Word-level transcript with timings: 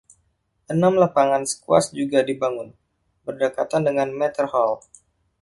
Enam 0.73 0.93
lapangan 1.01 1.43
skuas 1.51 1.85
juga 1.99 2.19
dibangun, 2.29 2.69
berdekatan 3.25 3.81
dengan 3.87 4.09
Mather 4.19 4.47
Hall. 4.53 4.73